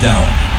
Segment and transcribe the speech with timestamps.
[0.00, 0.49] down.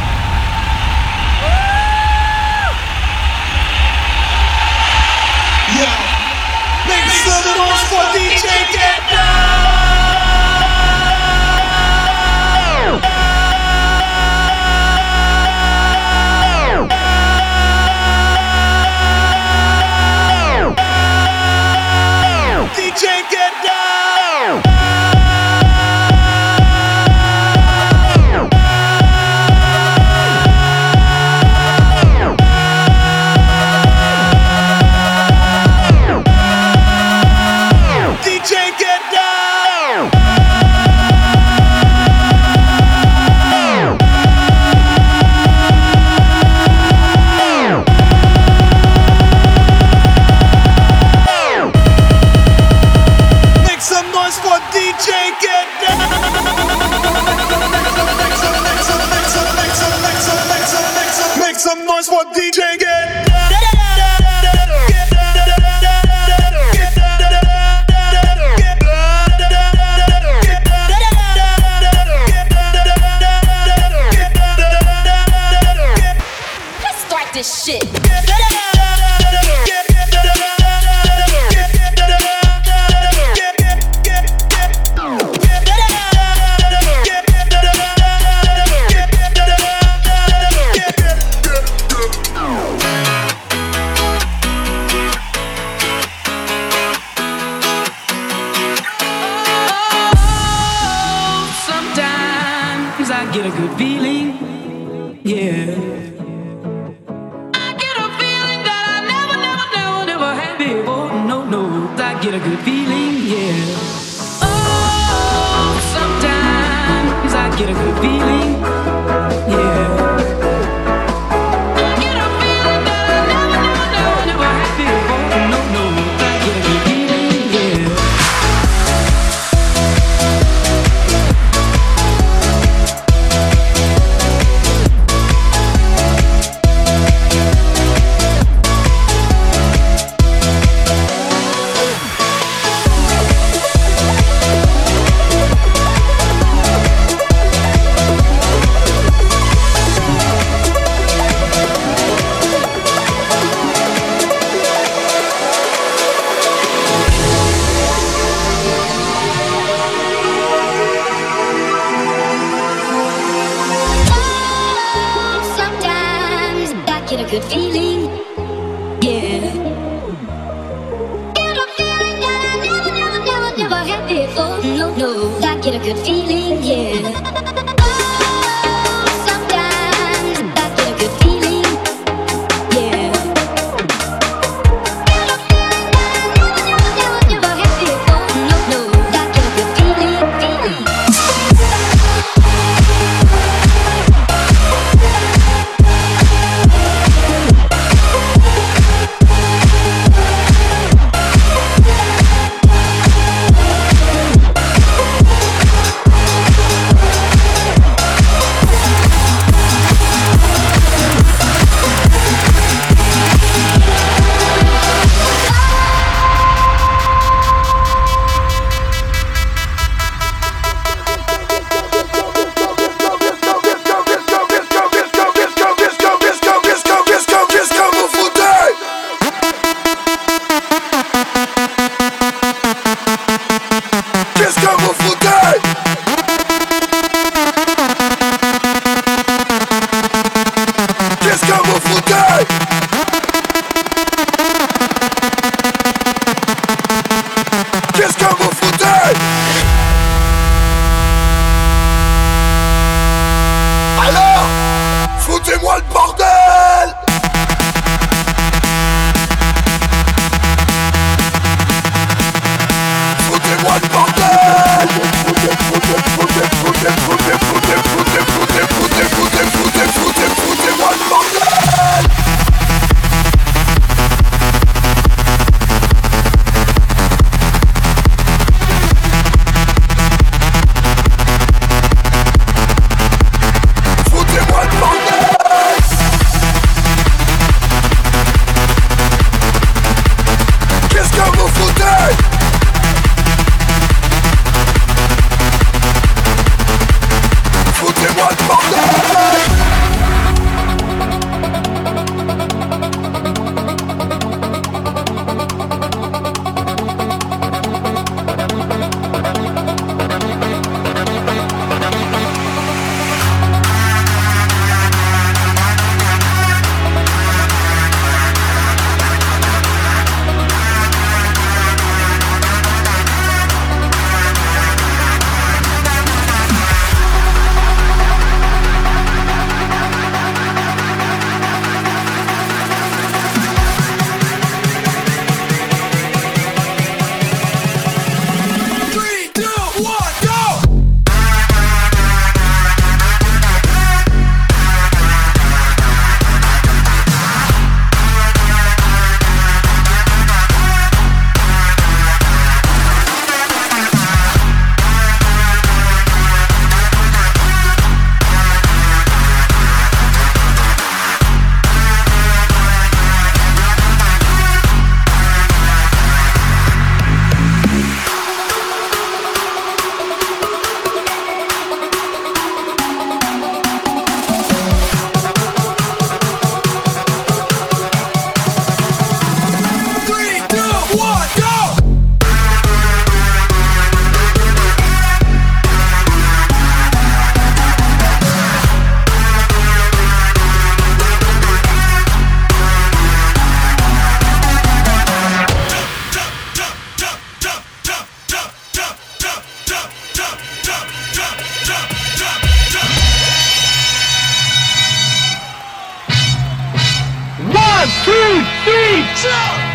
[408.03, 409.70] two, three, jump!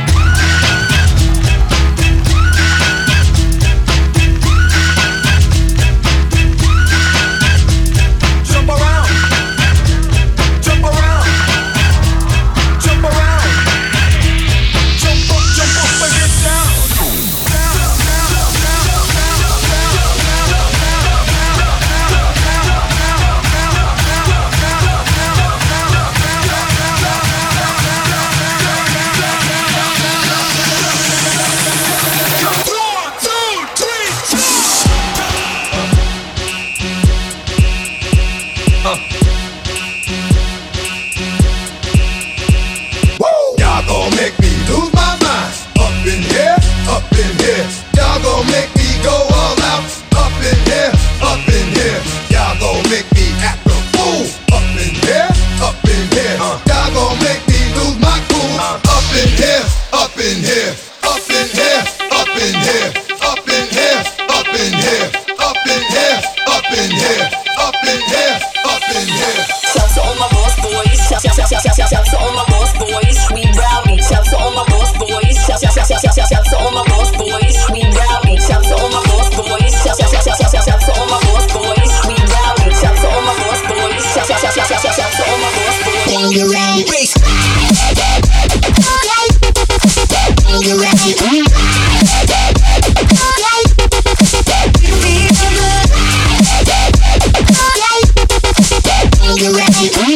[99.82, 100.15] Ready?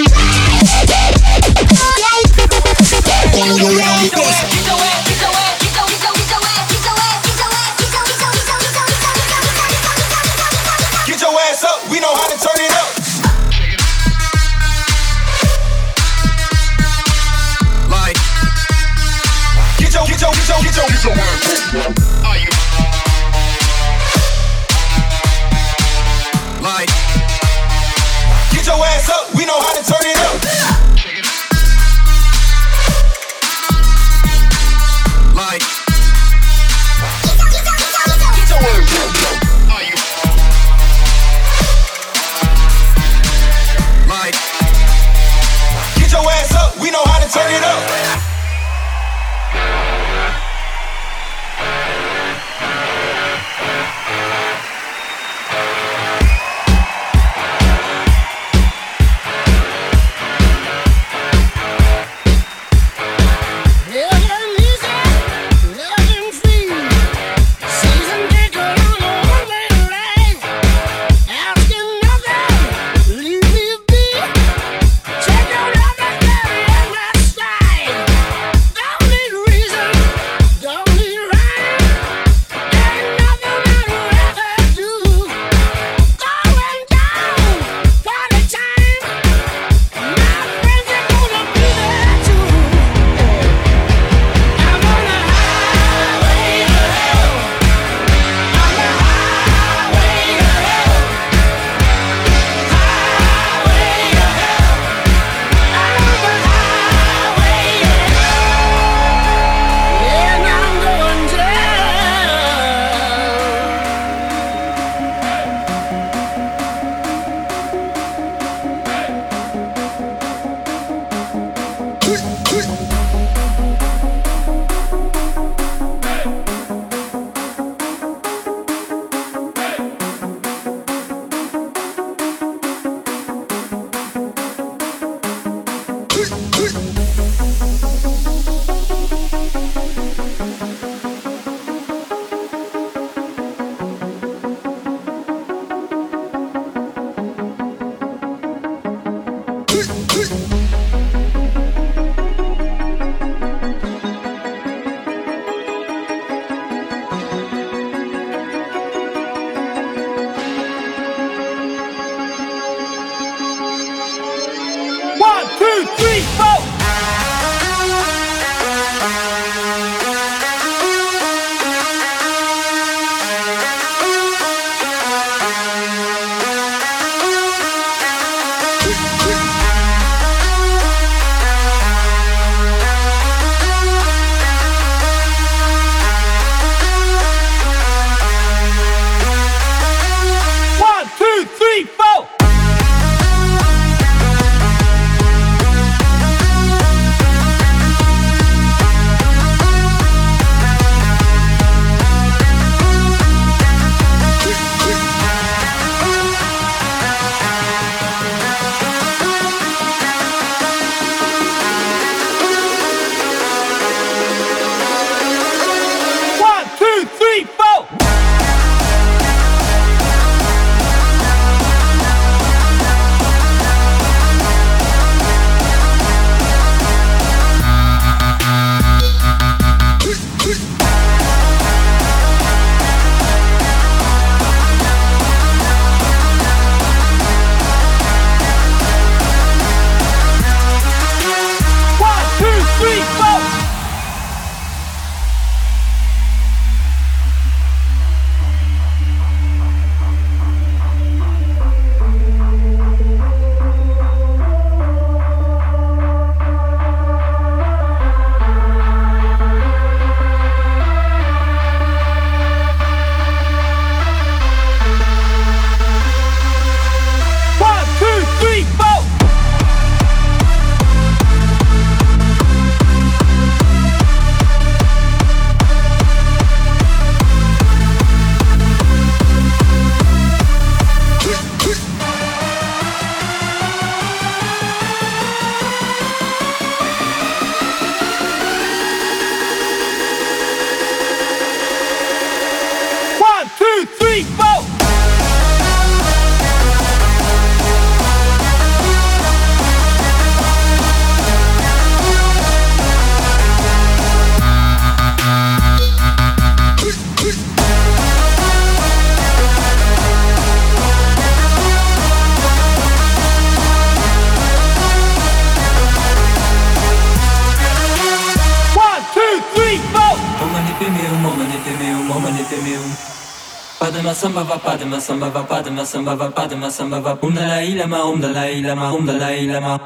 [323.91, 327.19] Padma samba va padma samba va padma samba va padma samba va.
[327.23, 329.81] Um dalai lama um dalai lama um dalai lama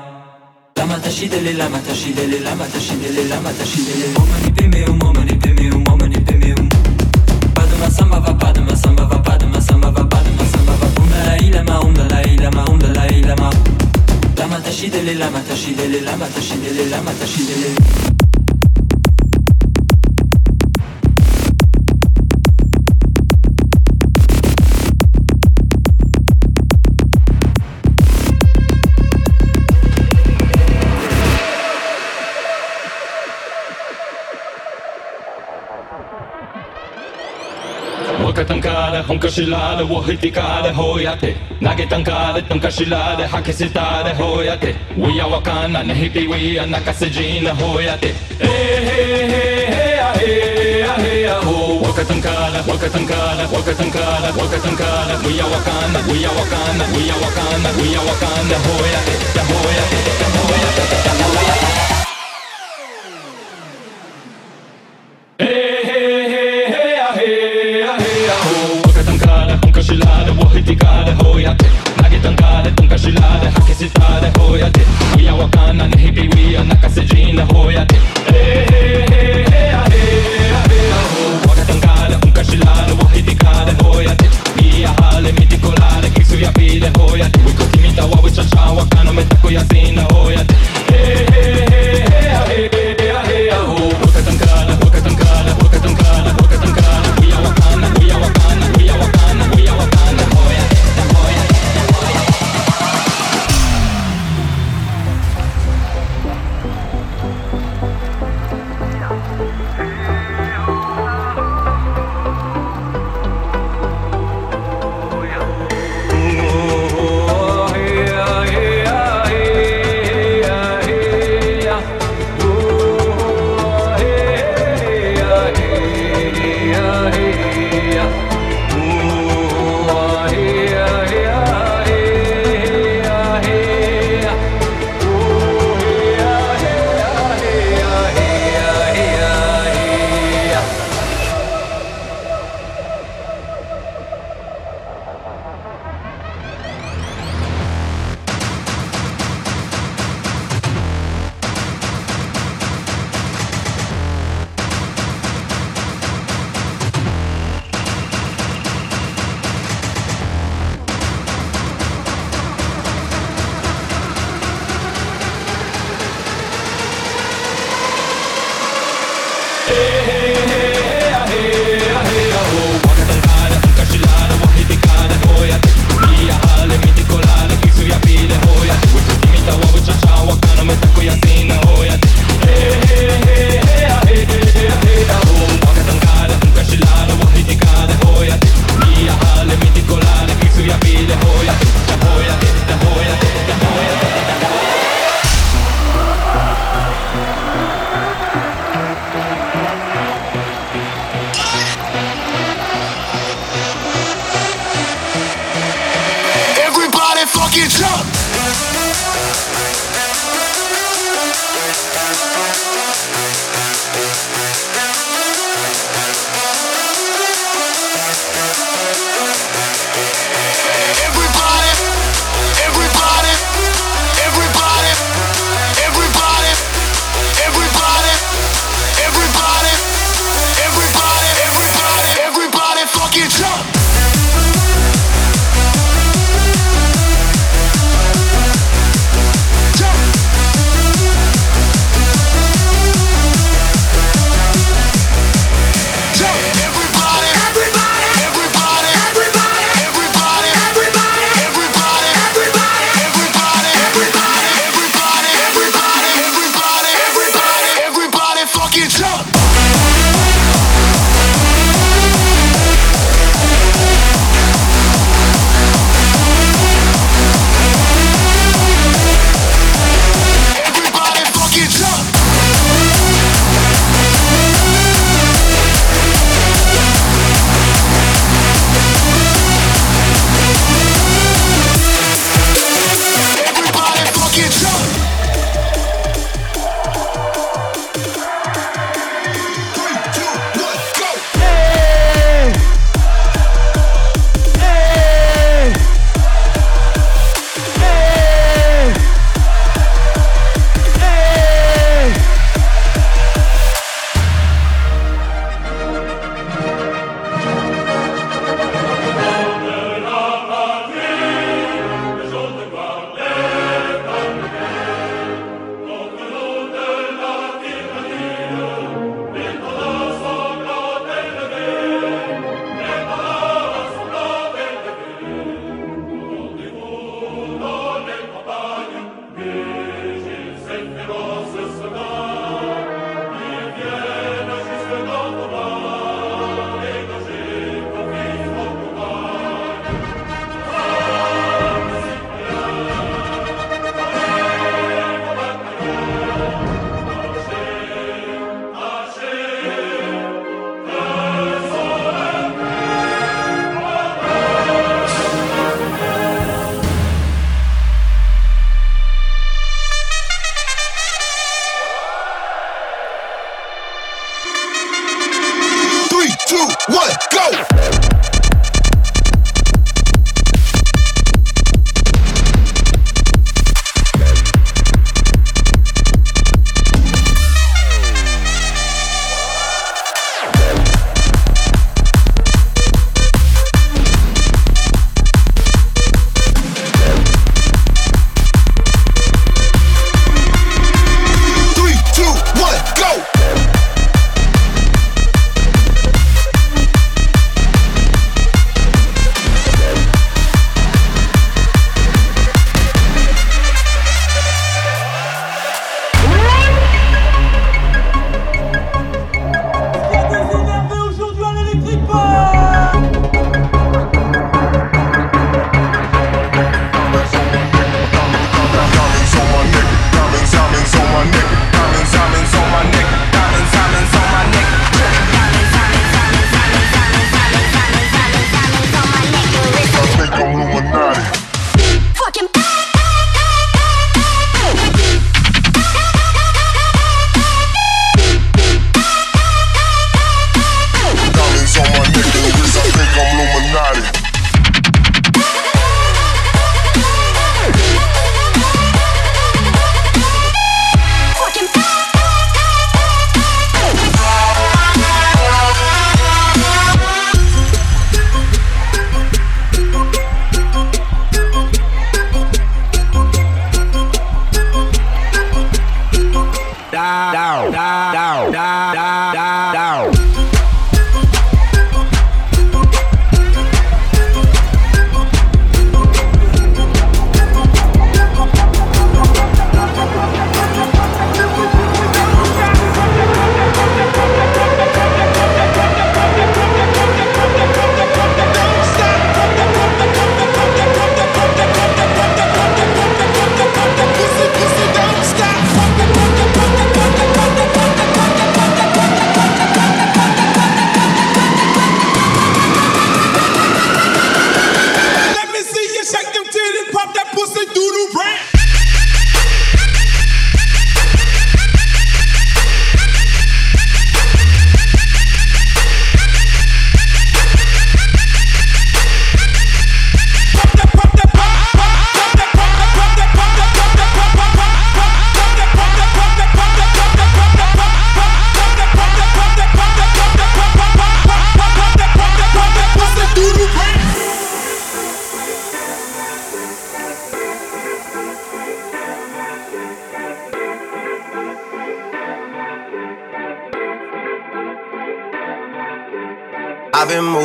[0.76, 5.99] lama tashidele lama tashidele lama tashidele lama tashidele um mani peme um mani peme um
[5.99, 6.68] mani peme um.
[7.54, 10.87] Padma samba va padma samba va padma samba va padma samba va.
[11.00, 13.50] Um dalai lama um dalai lama um dalai lama
[14.37, 18.33] lama tashidele lama tashidele lama tashidele lama tashidele
[39.09, 49.33] 本かしらでを引きかでほやて投げたんかでとんかしらで吐きせたでほやて We are わかんなねひび We are 泣かせじなほやてえへへ
[49.93, 61.72] へやへやへやほわかたんかでわかたんかでわかたんかでわかたんかで We are わかんな We are わかんな We are わかんな We are わかんなほやてやほやてやほやてやほやて
[71.04, 71.66] wahitikade, hoyate
[72.02, 74.80] Nagitankade, tunkashilade, hakisitade, hoyate
[75.16, 77.96] Wiya wakana, nihipi wiya, nakasejine, hoyate
[78.32, 80.23] Hey, hey, hey, hey, hey,
[80.68, 81.49] hey, ho.
[81.49, 89.12] Wakatankade, unkashilade, wahitikade, hoyate Miya hale, mitikolade, kisu ya pide, hoyate Wiko kimita, wawichacha, wakano,
[89.12, 90.54] metako ya zina, hoyate
[90.88, 91.73] Hey, hey, hey, hey,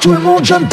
[0.00, 0.70] tout le monde jumper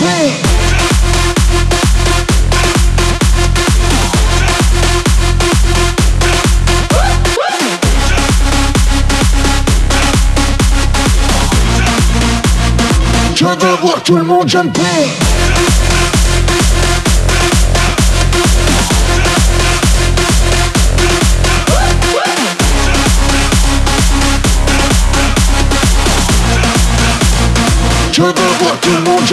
[13.35, 15.26] Je veux voir tout le monde jumper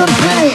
[0.02, 0.53] voir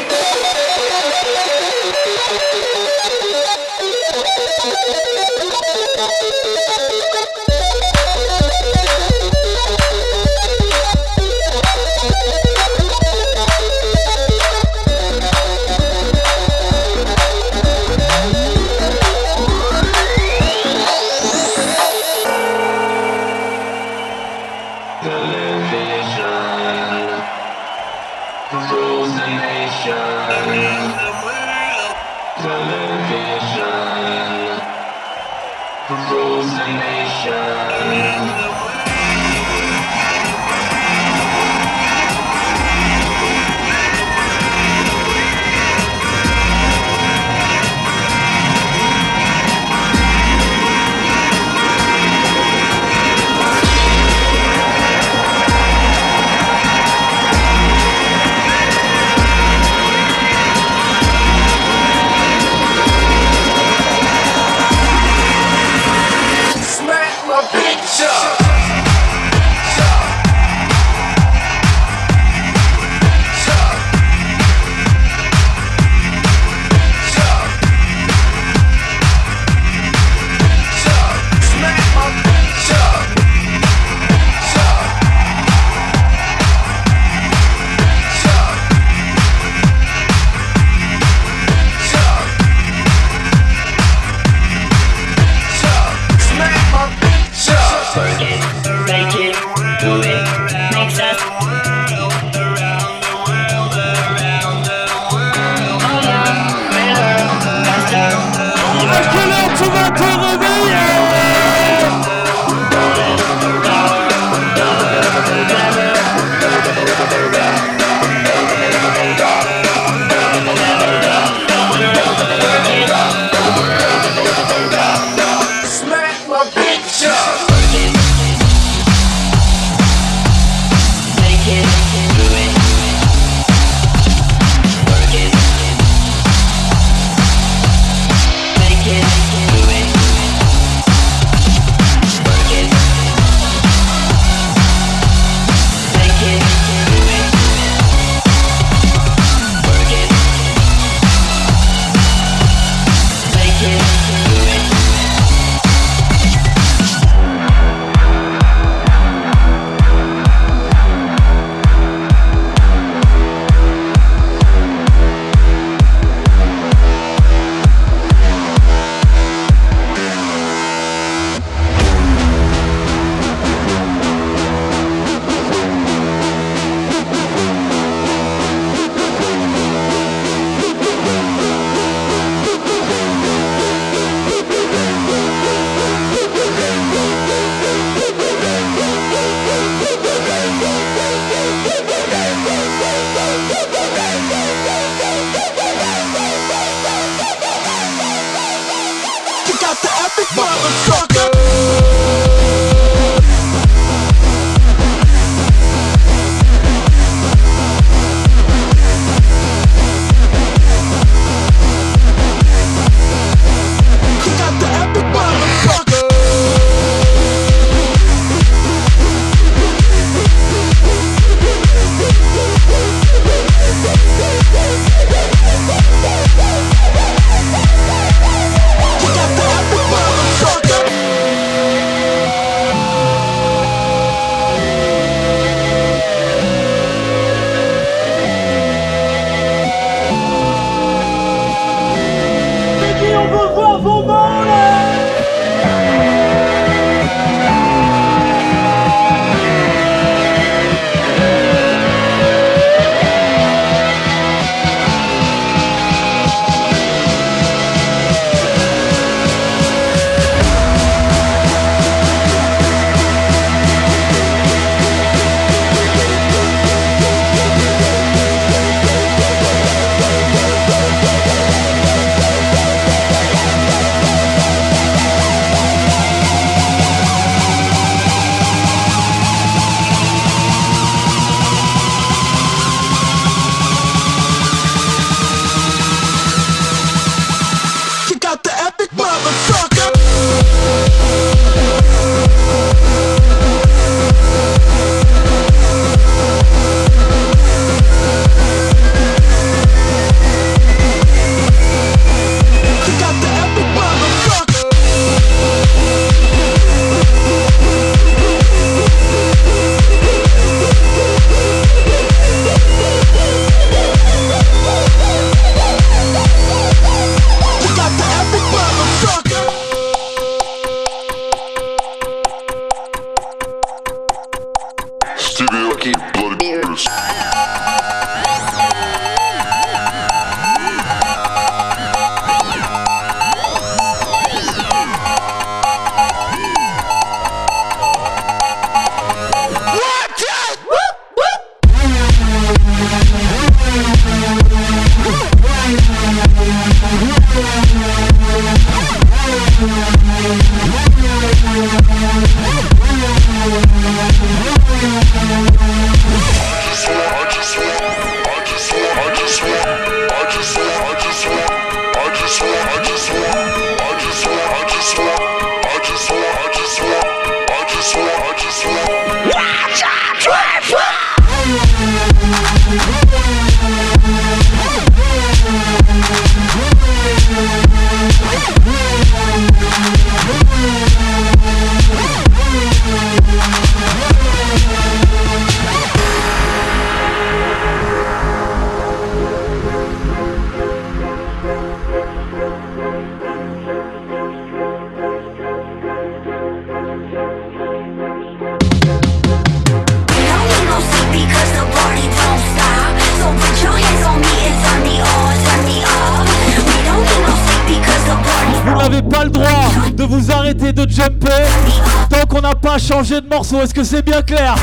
[413.01, 413.61] de morceau.
[413.61, 414.55] Est-ce que c'est bien clair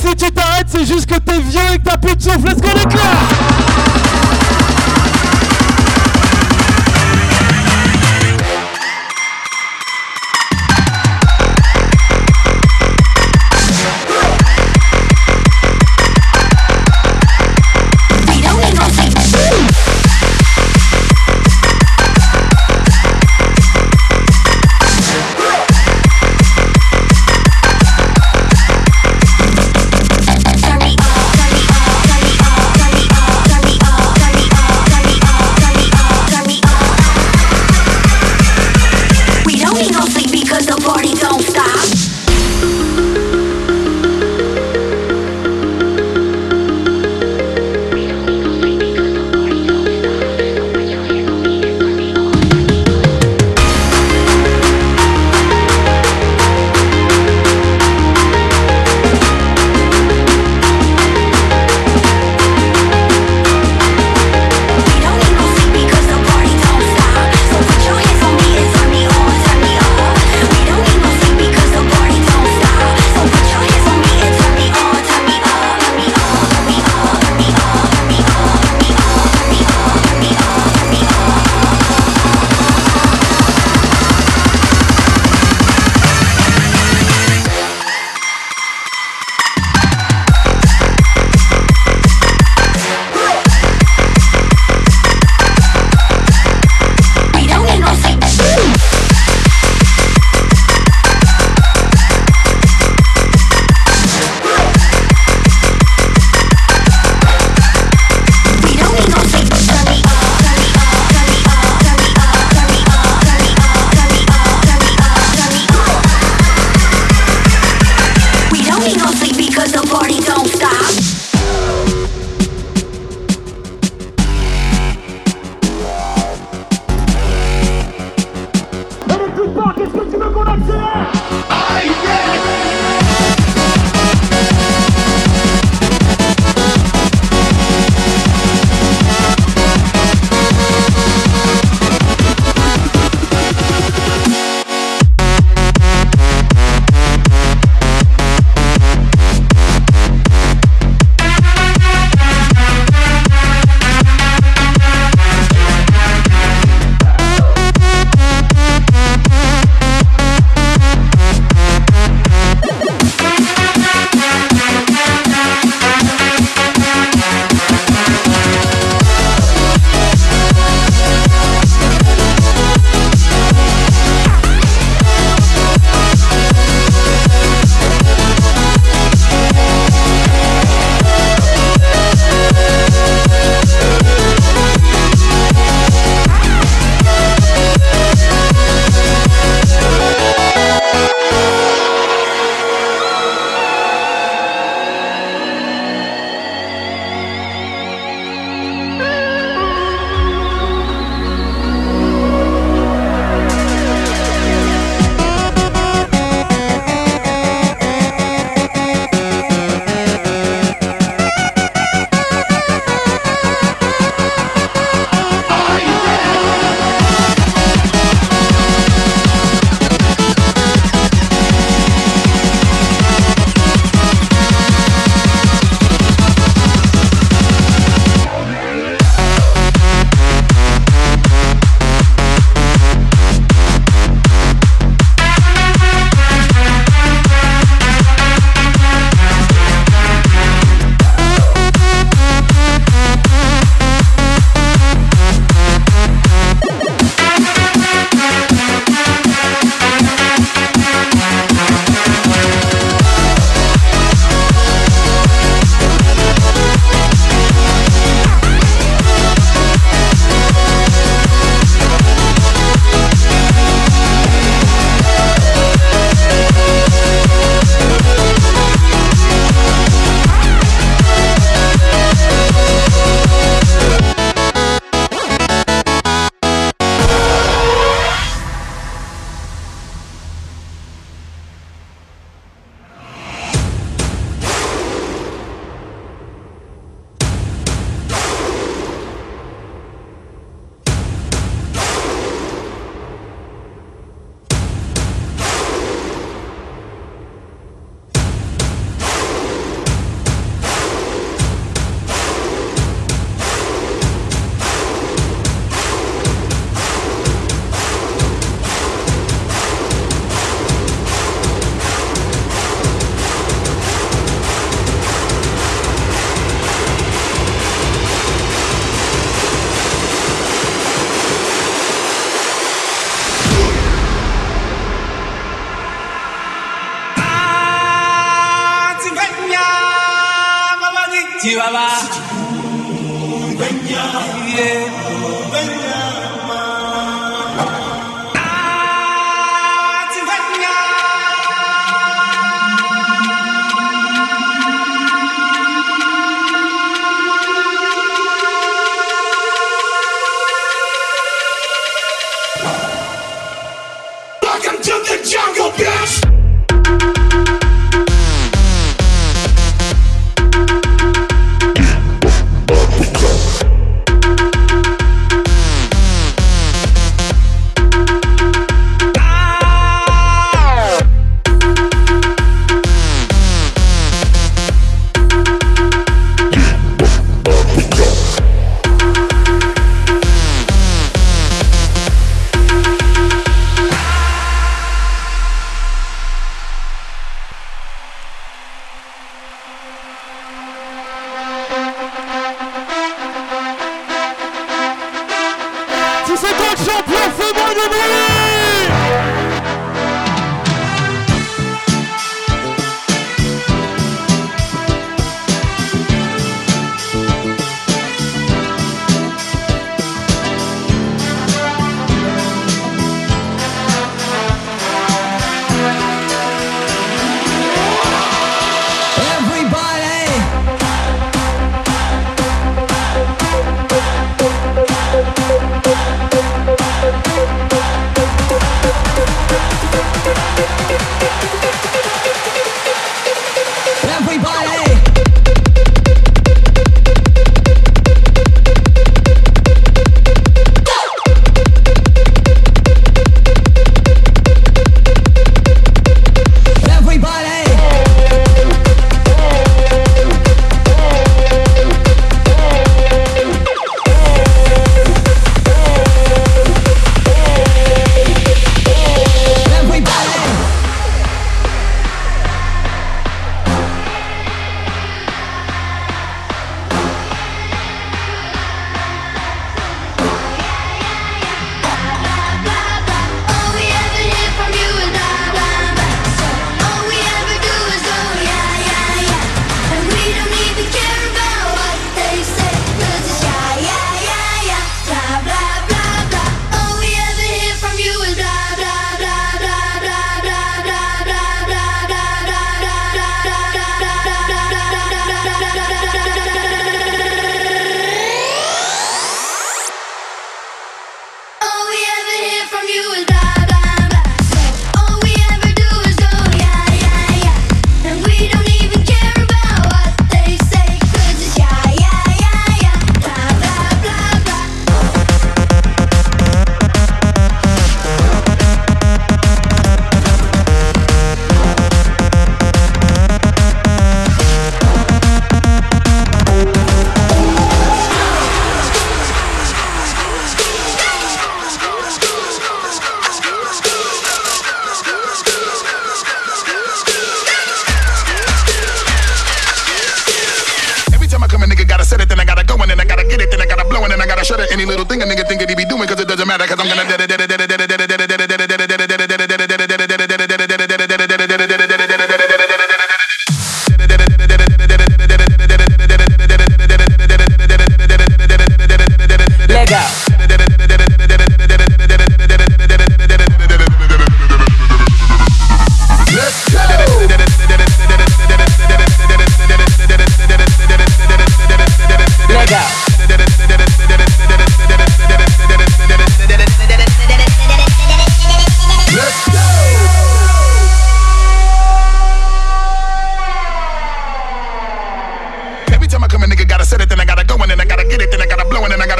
[0.00, 2.46] Si tu t'arrêtes, c'est juste que t'es vieux et que t'as plus de souffle.
[2.46, 3.10] Est-ce qu'on est clair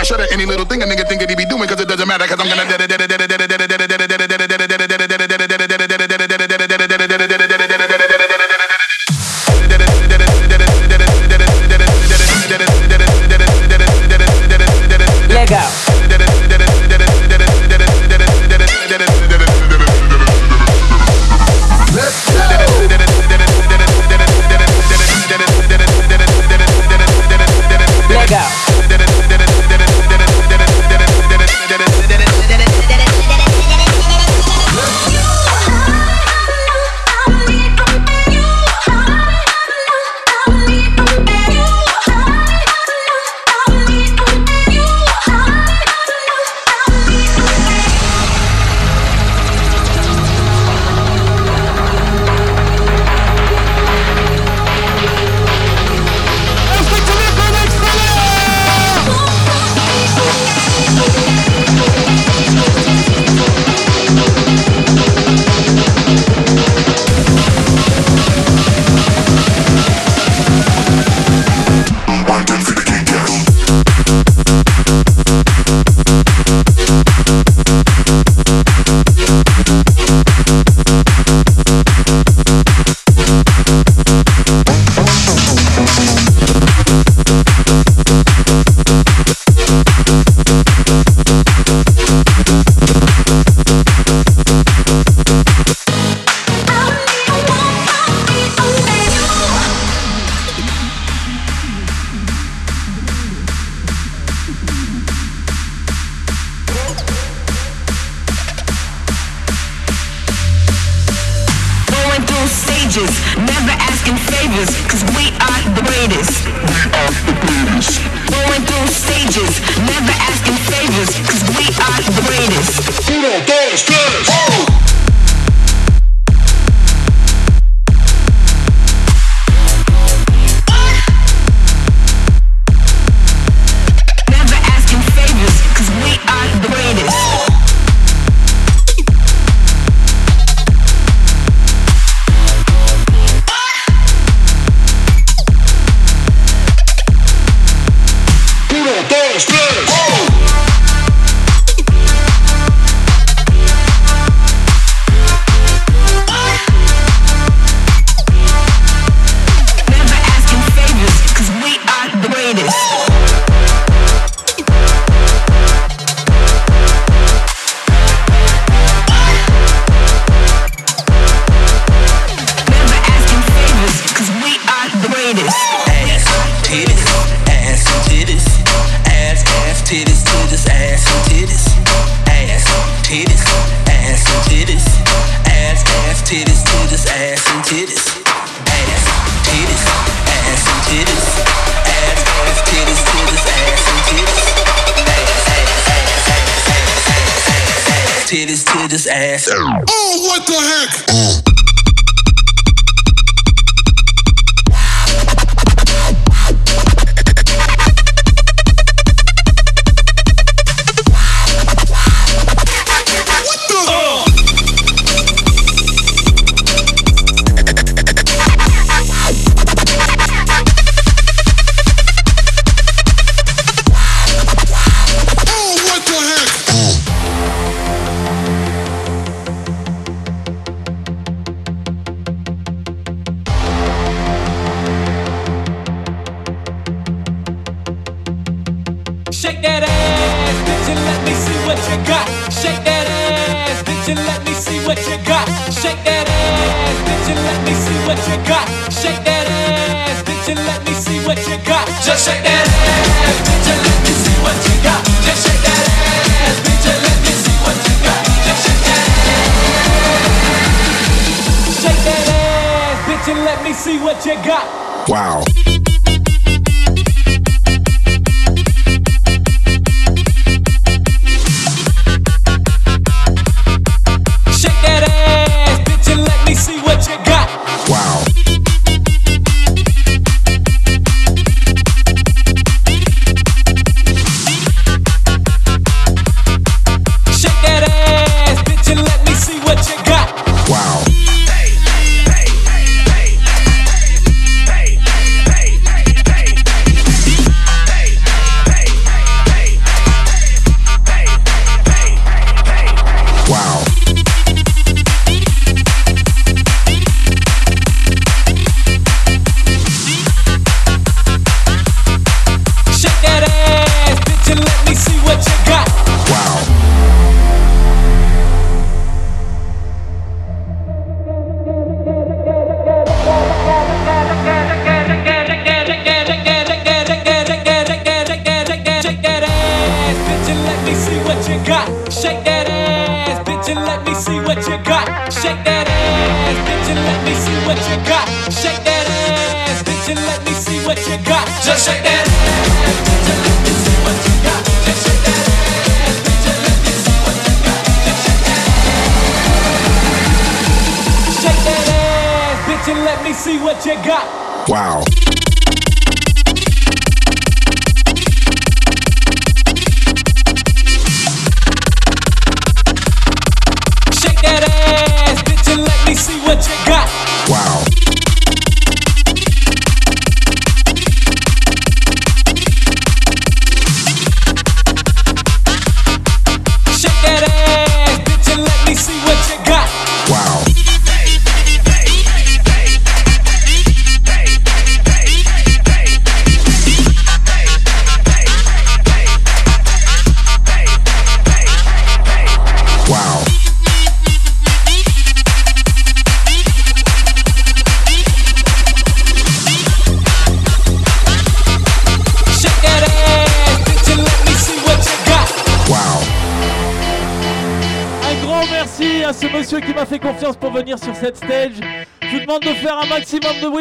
[0.03, 2.09] I shudder any little thing a nigga think that he be doing, cause it doesn't
[2.09, 3.12] matter, cause I'm gonna.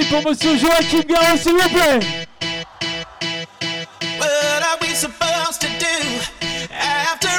[0.09, 1.45] Como comment se joue à Kim Garros,
[4.17, 5.95] What are we supposed to do
[6.71, 7.30] after